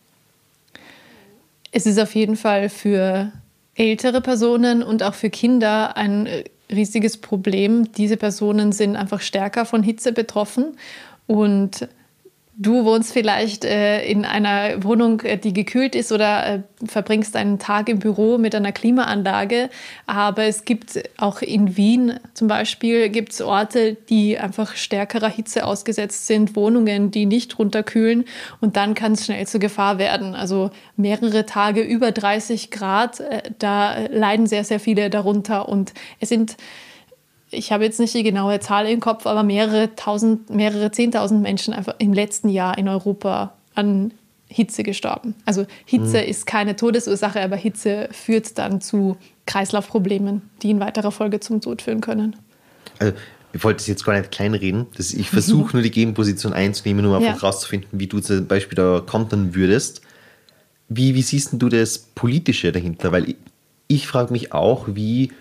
[1.72, 3.32] Es ist auf jeden Fall für
[3.76, 6.28] ältere Personen und auch für Kinder ein
[6.70, 7.92] riesiges Problem.
[7.94, 10.78] Diese Personen sind einfach stärker von Hitze betroffen
[11.28, 11.88] und
[12.58, 17.60] Du wohnst vielleicht äh, in einer Wohnung, äh, die gekühlt ist oder äh, verbringst einen
[17.60, 19.70] Tag im Büro mit einer Klimaanlage.
[20.06, 26.28] Aber es gibt auch in Wien zum Beispiel gibt's Orte, die einfach stärkerer Hitze ausgesetzt
[26.28, 28.26] sind, Wohnungen, die nicht runterkühlen.
[28.60, 30.36] Und dann kann es schnell zur Gefahr werden.
[30.36, 35.70] Also mehrere Tage über 30 Grad, äh, da leiden sehr, sehr viele darunter.
[35.70, 36.58] Und es sind
[37.52, 41.74] ich habe jetzt nicht die genaue Zahl im Kopf, aber mehrere tausend, mehrere zehntausend Menschen
[41.74, 44.14] einfach im letzten Jahr in Europa an
[44.48, 45.36] Hitze gestorben.
[45.46, 46.30] Also Hitze mhm.
[46.30, 51.82] ist keine Todesursache, aber Hitze führt dann zu Kreislaufproblemen, die in weiterer Folge zum Tod
[51.82, 52.36] führen können.
[53.00, 53.14] Also
[53.54, 54.88] ich wollte das jetzt gar nicht kleinreden.
[54.96, 57.48] Das, ich versuche nur die Gegenposition einzunehmen, um einfach ja.
[57.48, 60.02] rauszufinden, wie du zum Beispiel da kontern würdest.
[60.90, 63.12] Wie, wie siehst du das Politische dahinter?
[63.12, 63.36] Weil ich,
[63.88, 65.32] ich frage mich auch, wie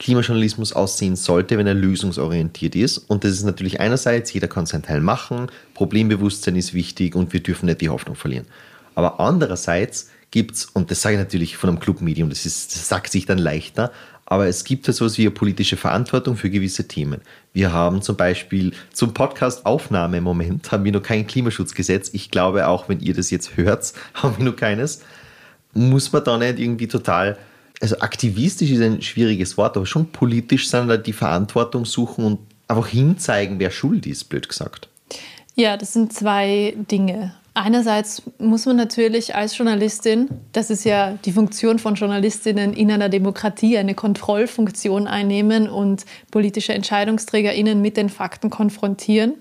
[0.00, 2.98] Klimajournalismus aussehen sollte, wenn er lösungsorientiert ist.
[2.98, 7.40] Und das ist natürlich einerseits, jeder kann seinen Teil machen, Problembewusstsein ist wichtig und wir
[7.40, 8.46] dürfen nicht die Hoffnung verlieren.
[8.94, 13.12] Aber andererseits gibt es, und das sage ich natürlich von einem Clubmedium, das, das sagt
[13.12, 13.92] sich dann leichter,
[14.24, 17.20] aber es gibt so etwas wie eine politische Verantwortung für gewisse Themen.
[17.52, 22.10] Wir haben zum Beispiel zum Podcast-Aufnahme im Moment haben wir noch kein Klimaschutzgesetz.
[22.12, 25.02] Ich glaube, auch wenn ihr das jetzt hört, haben wir noch keines.
[25.74, 27.36] Muss man da nicht irgendwie total
[27.80, 32.38] also aktivistisch ist ein schwieriges Wort, aber schon politisch sondern die Verantwortung suchen und
[32.68, 34.88] einfach hinzeigen, wer schuld ist, blöd gesagt.
[35.54, 37.34] Ja, das sind zwei Dinge.
[37.52, 43.08] Einerseits muss man natürlich als Journalistin, das ist ja die Funktion von Journalistinnen in einer
[43.08, 49.34] Demokratie, eine Kontrollfunktion einnehmen und politische EntscheidungsträgerInnen mit den Fakten konfrontieren.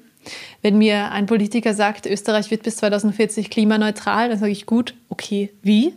[0.64, 5.52] Wenn mir ein Politiker sagt, Österreich wird bis 2040 klimaneutral, dann sage ich gut, okay,
[5.62, 5.94] wie?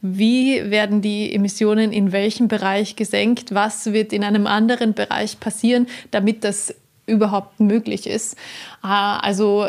[0.00, 3.54] Wie werden die Emissionen in welchem Bereich gesenkt?
[3.54, 6.74] Was wird in einem anderen Bereich passieren, damit das
[7.06, 8.36] überhaupt möglich ist?
[8.82, 9.66] Ah, also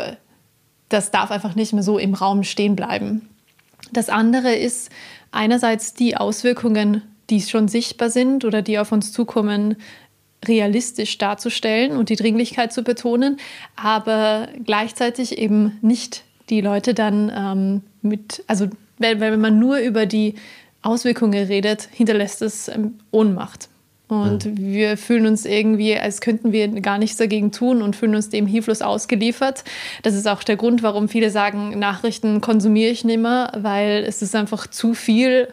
[0.88, 3.28] das darf einfach nicht mehr so im Raum stehen bleiben.
[3.92, 4.90] Das andere ist
[5.30, 9.76] einerseits die Auswirkungen, die schon sichtbar sind oder die auf uns zukommen,
[10.44, 13.38] realistisch darzustellen und die Dringlichkeit zu betonen,
[13.76, 18.68] aber gleichzeitig eben nicht die Leute dann ähm, mit, also
[19.02, 20.34] weil, wenn man nur über die
[20.82, 23.68] Auswirkungen redet, hinterlässt es ähm, Ohnmacht.
[24.08, 24.58] Und mhm.
[24.58, 28.46] wir fühlen uns irgendwie, als könnten wir gar nichts dagegen tun und fühlen uns dem
[28.46, 29.64] hilflos ausgeliefert.
[30.02, 34.20] Das ist auch der Grund, warum viele sagen, Nachrichten konsumiere ich nicht mehr, weil es
[34.20, 35.48] ist einfach zu viel.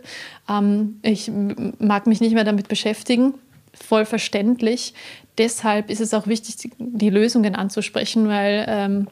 [0.50, 1.32] Ähm, ich
[1.80, 3.36] mag mich nicht mehr damit beschäftigen.
[3.74, 4.94] Voll verständlich.
[5.38, 9.08] Deshalb ist es auch wichtig, die Lösungen anzusprechen, weil ähm,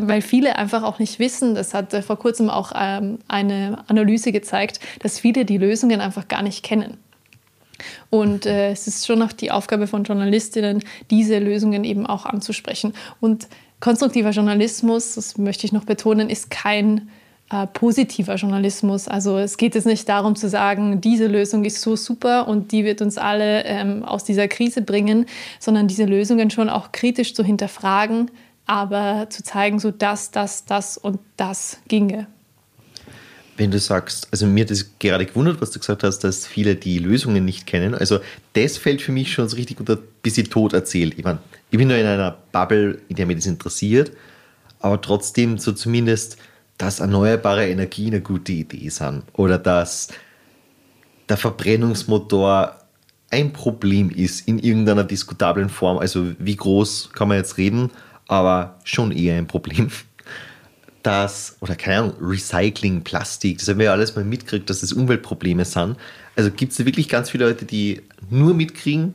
[0.00, 4.80] weil viele einfach auch nicht wissen, das hat vor kurzem auch ähm, eine Analyse gezeigt,
[5.00, 6.98] dass viele die Lösungen einfach gar nicht kennen.
[8.10, 12.94] Und äh, es ist schon auch die Aufgabe von Journalistinnen, diese Lösungen eben auch anzusprechen.
[13.20, 13.48] Und
[13.80, 17.10] konstruktiver Journalismus, das möchte ich noch betonen, ist kein
[17.50, 19.08] äh, positiver Journalismus.
[19.08, 22.84] Also es geht jetzt nicht darum zu sagen, diese Lösung ist so super und die
[22.84, 25.26] wird uns alle ähm, aus dieser Krise bringen,
[25.58, 28.30] sondern diese Lösungen schon auch kritisch zu hinterfragen,
[28.72, 32.26] aber zu zeigen, so das, das, das und das ginge
[33.58, 36.74] wenn du sagst, also mir hat das gerade gewundert, was du gesagt hast, dass viele
[36.74, 37.94] die Lösungen nicht kennen.
[37.94, 38.18] Also
[38.54, 41.18] das fällt für mich schon so richtig unter bisschen tot erzählt.
[41.18, 41.38] Ich meine,
[41.70, 44.10] ich bin nur in einer Bubble, in der mich das interessiert,
[44.80, 46.38] aber trotzdem so zumindest,
[46.78, 50.08] dass erneuerbare Energien eine gute Idee sind oder dass
[51.28, 52.78] der Verbrennungsmotor
[53.30, 55.98] ein Problem ist in irgendeiner diskutablen Form.
[55.98, 57.90] Also wie groß kann man jetzt reden,
[58.32, 59.90] aber schon eher ein Problem
[61.02, 64.92] dass, oder keine Ahnung, Recycling, Plastik, das haben wir ja alles mal mitgekriegt, dass das
[64.92, 65.96] Umweltprobleme sind.
[66.36, 69.14] Also gibt es wirklich ganz viele Leute, die nur mitkriegen,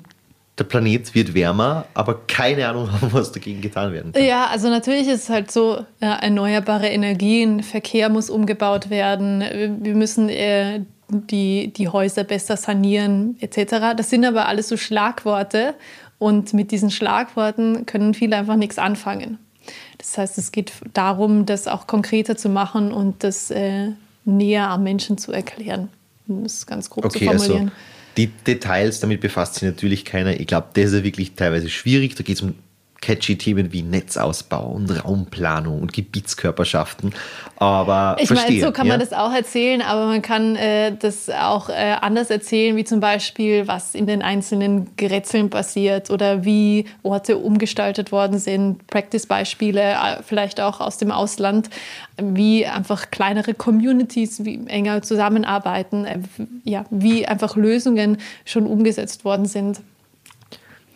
[0.57, 4.23] der Planet wird wärmer, aber keine Ahnung haben, was dagegen getan werden kann.
[4.23, 9.41] Ja, also natürlich ist es halt so, ja, erneuerbare Energien, Verkehr muss umgebaut werden,
[9.81, 13.95] wir müssen äh, die, die Häuser besser sanieren etc.
[13.95, 15.75] Das sind aber alles so Schlagworte
[16.19, 19.37] und mit diesen Schlagworten können viele einfach nichts anfangen.
[19.97, 23.89] Das heißt, es geht darum, das auch konkreter zu machen und das äh,
[24.25, 25.89] näher am Menschen zu erklären.
[26.27, 27.69] Um das ganz grob okay, zu also formulieren.
[27.69, 27.81] Also
[28.17, 30.39] die Details, damit befasst sich natürlich keiner.
[30.39, 32.15] Ich glaube, das ist wirklich teilweise schwierig.
[32.15, 32.55] Da geht es um
[33.01, 37.13] catchy Themen wie Netzausbau und Raumplanung und Gebietskörperschaften.
[37.57, 38.93] Aber ich meine, so kann ja?
[38.93, 42.99] man das auch erzählen, aber man kann äh, das auch äh, anders erzählen, wie zum
[42.99, 48.85] Beispiel, was in den einzelnen Gerätseln passiert oder wie Orte umgestaltet worden sind.
[48.87, 51.69] Practice-Beispiele, äh, vielleicht auch aus dem Ausland,
[52.17, 56.19] wie einfach kleinere Communities wie enger zusammenarbeiten, äh,
[56.63, 59.81] ja, wie einfach Lösungen schon umgesetzt worden sind.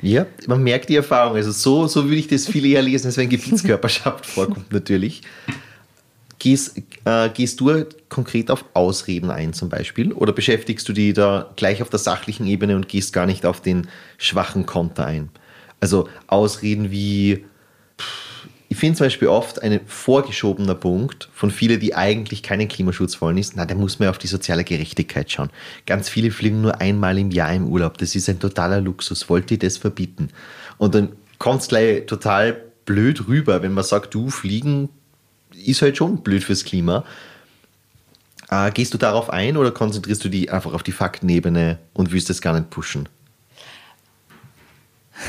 [0.02, 1.36] Ja, man merkt die Erfahrung.
[1.36, 5.22] Also so, so würde ich das viel eher lesen, als wenn Gebietskörperschaft vorkommt natürlich.
[6.40, 11.52] Gehst, äh, gehst du konkret auf Ausreden ein zum Beispiel oder beschäftigst du dich da
[11.56, 13.88] gleich auf der sachlichen Ebene und gehst gar nicht auf den
[14.18, 15.30] schwachen Konter ein?
[15.80, 17.46] Also Ausreden wie,
[18.71, 23.38] ich finde zum Beispiel oft ein vorgeschobener Punkt von vielen, die eigentlich keinen Klimaschutz wollen,
[23.38, 25.49] ist, na, da muss man auf die soziale Gerechtigkeit schauen.
[25.86, 27.97] Ganz viele fliegen nur einmal im Jahr im Urlaub.
[27.97, 29.27] Das ist ein totaler Luxus.
[29.27, 30.29] Wollt ihr das verbieten?
[30.77, 34.88] Und dann kommt es gleich total blöd rüber, wenn man sagt, du, fliegen
[35.53, 37.03] ist halt schon blöd fürs Klima.
[38.49, 42.29] Äh, gehst du darauf ein oder konzentrierst du dich einfach auf die Faktenebene und willst
[42.29, 43.10] das gar nicht pushen?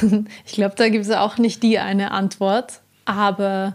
[0.46, 2.82] Ich glaube, da gibt es auch nicht die eine Antwort.
[3.04, 3.74] Aber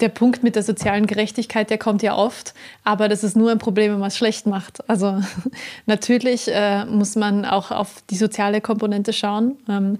[0.00, 2.52] der Punkt mit der sozialen Gerechtigkeit, der kommt ja oft,
[2.84, 4.88] aber das ist nur ein Problem, wenn man es schlecht macht.
[4.88, 5.22] Also
[5.86, 9.98] natürlich äh, muss man auch auf die soziale Komponente schauen, ähm,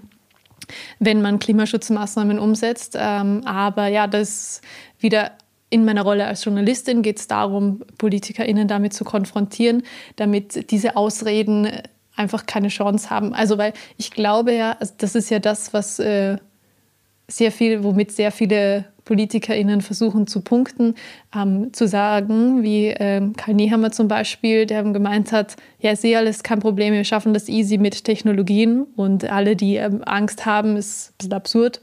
[0.99, 2.95] wenn man Klimaschutzmaßnahmen umsetzt.
[2.99, 4.61] Ähm, aber ja, das
[4.99, 5.31] wieder
[5.69, 9.81] in meiner Rolle als Journalistin geht es darum, PolitikerInnen damit zu konfrontieren,
[10.17, 11.67] damit diese Ausreden
[12.15, 13.33] einfach keine Chance haben.
[13.33, 16.37] Also weil ich glaube ja, also das ist ja das, was äh,
[17.35, 20.95] sehr viel, womit sehr viele PolitikerInnen versuchen zu punkten,
[21.35, 26.43] ähm, zu sagen, wie ähm, Karl Nehammer zum Beispiel, der gemeint hat, ja, eh alles
[26.43, 31.09] kein Problem, wir schaffen das easy mit Technologien und alle, die ähm, Angst haben, ist
[31.09, 31.81] ein bisschen absurd.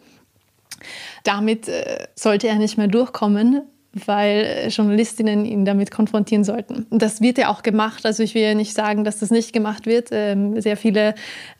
[1.24, 6.86] Damit äh, sollte er nicht mehr durchkommen, weil Journalistinnen ihn damit konfrontieren sollten.
[6.90, 8.06] Das wird ja auch gemacht.
[8.06, 10.08] Also ich will ja nicht sagen, dass das nicht gemacht wird.
[10.12, 11.14] Ähm, sehr viele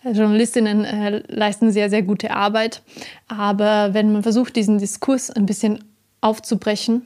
[0.05, 2.83] äh, Journalistinnen äh, leisten sehr, sehr gute Arbeit.
[3.27, 5.83] Aber wenn man versucht, diesen Diskurs ein bisschen
[6.21, 7.03] aufzubrechen,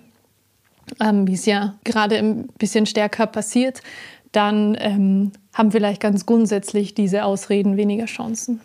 [1.00, 3.80] ähm, wie es ja gerade ein bisschen stärker passiert,
[4.32, 8.60] dann ähm, haben vielleicht ganz grundsätzlich diese Ausreden weniger Chancen.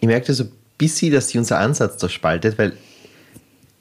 [0.00, 2.72] Ich merke so ein bisschen, dass sich unser Ansatz da spaltet, weil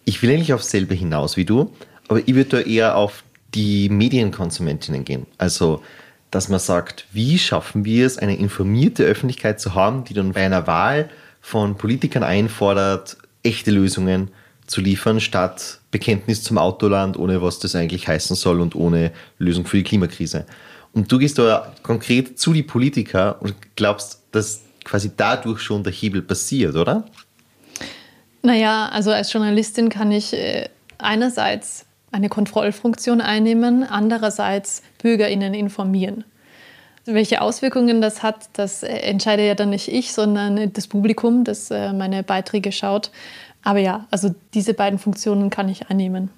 [0.06, 1.72] ich will eigentlich aufs selbe hinaus wie du,
[2.08, 5.26] aber ich würde da eher auf die Medienkonsumentinnen gehen.
[5.38, 5.82] Also,
[6.30, 10.46] dass man sagt, wie schaffen wir es, eine informierte Öffentlichkeit zu haben, die dann bei
[10.46, 11.10] einer Wahl
[11.42, 14.30] von Politikern einfordert, echte Lösungen
[14.68, 19.66] zu liefern, statt Bekenntnis zum Autoland, ohne was das eigentlich heißen soll und ohne Lösung
[19.66, 20.46] für die Klimakrise.
[20.94, 25.94] Und du gehst da konkret zu die Politiker und glaubst, dass quasi dadurch schon der
[25.94, 27.06] Hebel passiert, oder?
[28.42, 36.24] Naja, also als Journalistin kann ich äh, einerseits eine Kontrollfunktion einnehmen, andererseits BürgerInnen informieren.
[37.06, 41.72] Welche Auswirkungen das hat, das äh, entscheide ja dann nicht ich, sondern das Publikum, das
[41.72, 43.12] äh, meine Beiträge schaut.
[43.64, 46.32] Aber ja, also diese beiden Funktionen kann ich einnehmen.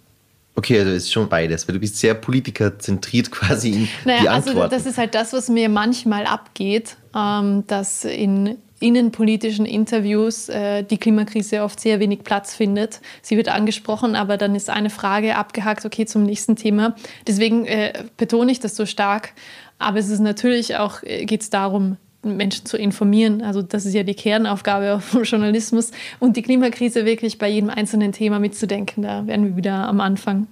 [0.56, 4.60] Okay, also ist schon beides, weil du bist sehr politikerzentriert quasi in naja, die Antworten.
[4.60, 10.84] Also das ist halt das, was mir manchmal abgeht, ähm, dass in innenpolitischen Interviews äh,
[10.84, 13.00] die Klimakrise oft sehr wenig Platz findet.
[13.22, 16.94] Sie wird angesprochen, aber dann ist eine Frage abgehakt, okay, zum nächsten Thema.
[17.26, 19.34] Deswegen äh, betone ich das so stark.
[19.80, 23.42] Aber es ist natürlich auch, äh, geht es darum, Menschen zu informieren.
[23.42, 28.12] Also das ist ja die Kernaufgabe vom Journalismus und die Klimakrise wirklich bei jedem einzelnen
[28.12, 29.04] Thema mitzudenken.
[29.04, 30.48] Da werden wir wieder am Anfang.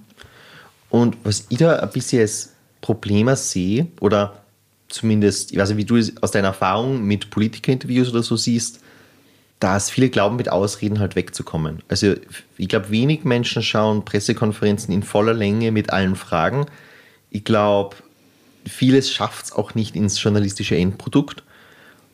[0.90, 4.42] Und was ich da ein bisschen als Problem sehe, oder
[4.88, 8.80] zumindest, ich weiß nicht, wie du es aus deiner Erfahrung mit Politikerinterviews oder so siehst,
[9.58, 11.82] dass viele glauben, mit Ausreden halt wegzukommen.
[11.88, 12.14] Also
[12.58, 16.66] ich glaube, wenig Menschen schauen Pressekonferenzen in voller Länge mit allen Fragen.
[17.30, 17.96] Ich glaube,
[18.66, 21.44] vieles schafft es auch nicht ins journalistische Endprodukt.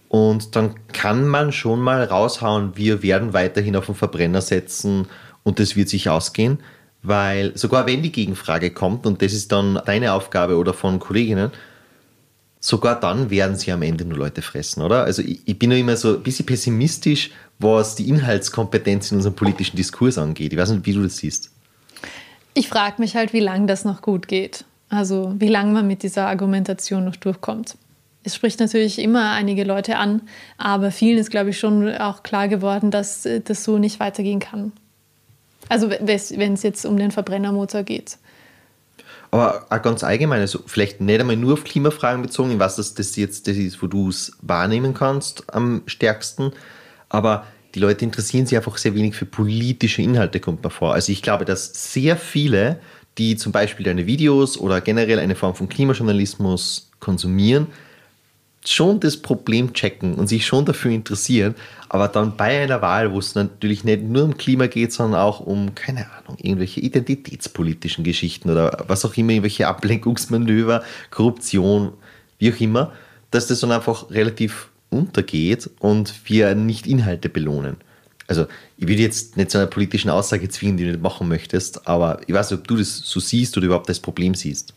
[0.09, 5.07] Und dann kann man schon mal raushauen, wir werden weiterhin auf den Verbrenner setzen
[5.42, 6.61] und das wird sich ausgehen,
[7.03, 11.53] weil sogar wenn die Gegenfrage kommt, und das ist dann deine Aufgabe oder von Kolleginnen,
[12.61, 15.05] sogar dann werden sie am Ende nur Leute fressen, oder?
[15.05, 19.37] Also ich, ich bin ja immer so ein bisschen pessimistisch, was die Inhaltskompetenz in unserem
[19.37, 20.53] politischen Diskurs angeht.
[20.53, 21.51] Ich weiß nicht, wie du das siehst.
[22.55, 24.64] Ich frage mich halt, wie lange das noch gut geht.
[24.88, 27.77] Also wie lange man mit dieser Argumentation noch durchkommt.
[28.24, 30.22] Es spricht natürlich immer einige Leute an,
[30.59, 34.40] aber vielen ist, glaube ich, schon auch klar geworden, dass äh, das so nicht weitergehen
[34.40, 34.72] kann.
[35.68, 38.18] Also wenn es jetzt um den Verbrennermotor geht.
[39.31, 43.16] Aber auch ganz allgemein, also vielleicht nicht einmal nur auf Klimafragen bezogen, ich weiß, das
[43.16, 46.52] jetzt das ist, wo du es wahrnehmen kannst am stärksten,
[47.11, 50.94] aber die Leute interessieren sich einfach sehr wenig für politische Inhalte, kommt mir vor.
[50.94, 52.81] Also ich glaube, dass sehr viele,
[53.18, 57.66] die zum Beispiel deine Videos oder generell eine Form von Klimajournalismus konsumieren,
[58.64, 61.55] schon das Problem checken und sich schon dafür interessieren,
[61.88, 65.40] aber dann bei einer Wahl, wo es natürlich nicht nur um Klima geht, sondern auch
[65.40, 71.92] um, keine Ahnung, irgendwelche identitätspolitischen Geschichten oder was auch immer, irgendwelche Ablenkungsmanöver, Korruption,
[72.38, 72.92] wie auch immer,
[73.31, 77.77] dass das dann einfach relativ untergeht und wir nicht Inhalte belohnen.
[78.27, 81.88] Also, ich würde jetzt nicht zu einer politischen Aussage zwingen, die du nicht machen möchtest,
[81.88, 84.75] aber ich weiß nicht, ob du das so siehst oder überhaupt das Problem siehst.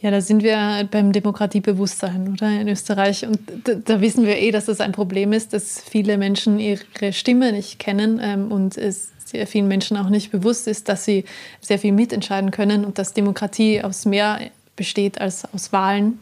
[0.00, 2.60] Ja, da sind wir beim Demokratiebewusstsein, oder?
[2.60, 3.24] In Österreich.
[3.24, 7.12] Und da, da, wissen wir eh, dass das ein Problem ist, dass viele Menschen ihre
[7.12, 11.24] Stimme nicht kennen ähm, und es sehr vielen Menschen auch nicht bewusst ist, dass sie
[11.60, 16.18] sehr viel mitentscheiden können und dass Demokratie aus mehr besteht als aus Wahlen.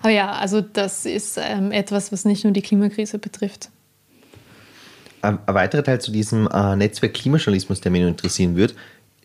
[0.00, 3.70] Aber ja, also das ist ähm, etwas, was nicht nur die Klimakrise betrifft.
[5.22, 8.74] Ein weiterer Teil zu diesem äh, Netzwerk Klimajournalismus, der mich interessieren würde,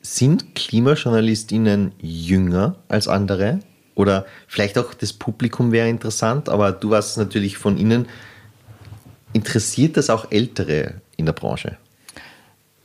[0.02, 3.60] sind KlimajournalistInnen jünger als andere?
[3.96, 8.08] Oder vielleicht auch das Publikum wäre interessant, aber du warst natürlich von innen.
[9.34, 11.78] Interessiert das auch Ältere in der Branche?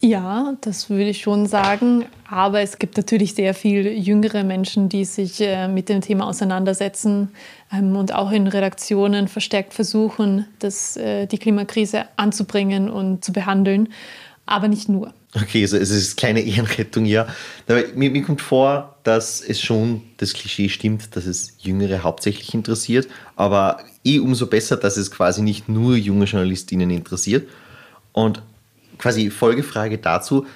[0.00, 2.05] Ja, das würde ich schon sagen.
[2.29, 7.31] Aber es gibt natürlich sehr viel jüngere Menschen, die sich äh, mit dem Thema auseinandersetzen
[7.72, 13.88] ähm, und auch in Redaktionen verstärkt versuchen, das, äh, die Klimakrise anzubringen und zu behandeln.
[14.47, 15.13] Aber nicht nur.
[15.35, 17.27] Okay, also es ist kleine Ehrenrettung, ja.
[17.67, 22.55] Aber mir, mir kommt vor, dass es schon das Klischee stimmt, dass es Jüngere hauptsächlich
[22.55, 27.49] interessiert, aber eh umso besser, dass es quasi nicht nur junge JournalistInnen interessiert.
[28.13, 28.40] Und
[28.99, 30.47] quasi Folgefrage dazu,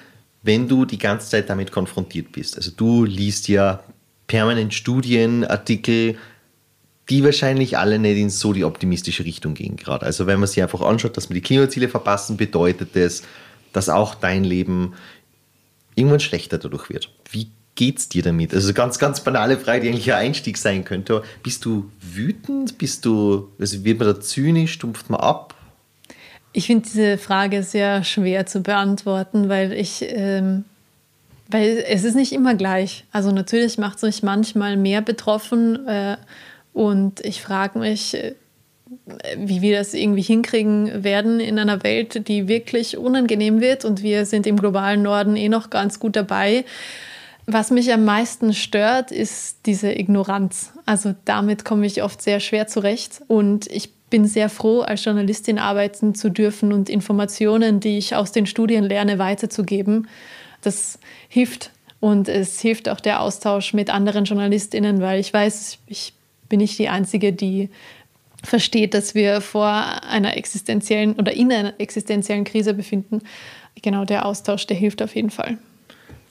[0.41, 3.83] wenn du die ganze Zeit damit konfrontiert bist, also du liest ja
[4.25, 6.17] permanent Studienartikel,
[7.09, 10.05] die wahrscheinlich alle nicht in so die optimistische Richtung gehen gerade.
[10.05, 13.23] Also wenn man sich einfach anschaut, dass wir die Klimaziele verpassen, bedeutet das,
[13.73, 14.93] dass auch dein Leben
[15.95, 17.09] irgendwann schlechter dadurch wird.
[17.29, 18.53] Wie geht's dir damit?
[18.53, 21.23] Also ganz, ganz banale Frage, die eigentlich ein Einstieg sein könnte.
[21.43, 22.77] Bist du wütend?
[22.77, 24.73] Bist du, also wird man da zynisch?
[24.73, 25.55] Stumpft man ab?
[26.53, 30.65] Ich finde diese Frage sehr schwer zu beantworten, weil ich, ähm,
[31.49, 33.05] weil es ist nicht immer gleich.
[33.11, 36.17] Also natürlich macht es mich manchmal mehr betroffen äh,
[36.73, 38.35] und ich frage mich, äh,
[39.37, 44.25] wie wir das irgendwie hinkriegen werden in einer Welt, die wirklich unangenehm wird und wir
[44.25, 46.65] sind im globalen Norden eh noch ganz gut dabei.
[47.45, 50.73] Was mich am meisten stört, ist diese Ignoranz.
[50.85, 55.57] Also damit komme ich oft sehr schwer zurecht und ich bin sehr froh, als Journalistin
[55.57, 60.07] arbeiten zu dürfen und Informationen, die ich aus den Studien lerne, weiterzugeben.
[60.61, 66.13] Das hilft und es hilft auch der Austausch mit anderen Journalistinnen, weil ich weiß, ich
[66.49, 67.69] bin nicht die Einzige, die
[68.43, 73.21] versteht, dass wir vor einer existenziellen oder in einer existenziellen Krise befinden.
[73.81, 75.57] Genau der Austausch, der hilft auf jeden Fall.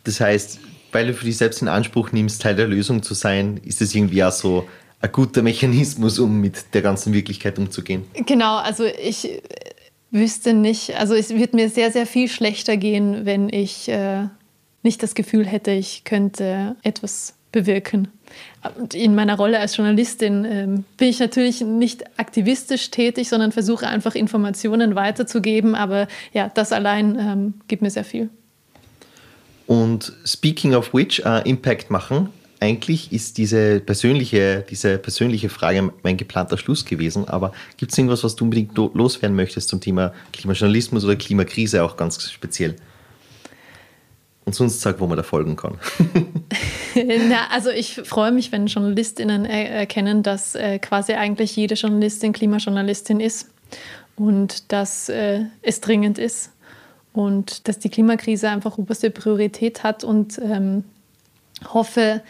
[0.04, 0.60] Das heißt,
[0.92, 3.94] weil du für dich selbst in Anspruch nimmst, Teil der Lösung zu sein, ist es
[3.94, 4.68] irgendwie auch so
[5.00, 8.04] ein guter Mechanismus, um mit der ganzen Wirklichkeit umzugehen.
[8.26, 9.40] Genau, also ich
[10.10, 14.26] wüsste nicht, also es wird mir sehr, sehr viel schlechter gehen, wenn ich äh,
[14.82, 18.08] nicht das Gefühl hätte, ich könnte etwas bewirken.
[18.78, 23.88] Und in meiner Rolle als Journalistin ähm, bin ich natürlich nicht aktivistisch tätig, sondern versuche
[23.88, 25.74] einfach Informationen weiterzugeben.
[25.74, 28.30] Aber ja, das allein ähm, gibt mir sehr viel.
[29.66, 32.28] Und speaking of which, uh, Impact machen,
[32.60, 38.22] eigentlich ist diese persönliche, diese persönliche Frage mein geplanter Schluss gewesen, aber gibt es irgendwas,
[38.22, 42.76] was du unbedingt loswerden möchtest zum Thema Klimajournalismus oder Klimakrise auch ganz speziell?
[44.50, 45.78] Und sonst sag, wo man da folgen kann.
[47.28, 53.20] Na, also ich freue mich, wenn JournalistInnen erkennen, dass äh, quasi eigentlich jede Journalistin Klimajournalistin
[53.20, 53.48] ist
[54.16, 56.50] und dass äh, es dringend ist
[57.12, 60.82] und dass die Klimakrise einfach oberste Priorität hat und ähm,
[61.72, 62.20] hoffe,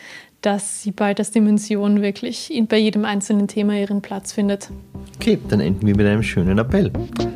[0.43, 4.69] dass sie bald als Dimension wirklich bei jedem einzelnen Thema ihren Platz findet.
[5.17, 6.93] Okay, dann enden wir mit einem schönen Appell.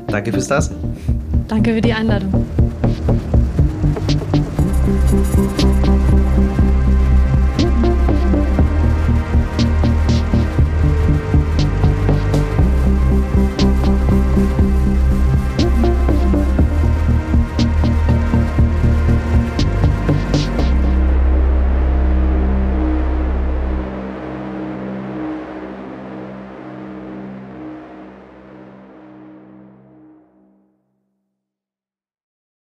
[0.09, 0.77] Danke fürs Dasein.
[1.49, 2.45] Danke für die Einladung.
[5.15, 5.84] Thank you.